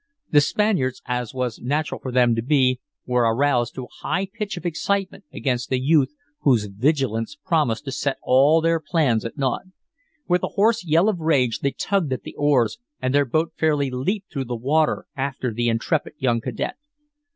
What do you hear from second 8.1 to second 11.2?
all their plans at naught. With a hoarse yell of